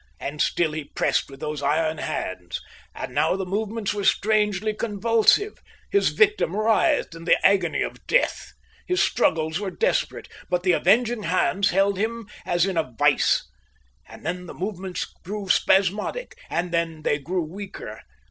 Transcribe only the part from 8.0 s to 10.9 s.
death. His struggles were desperate, but the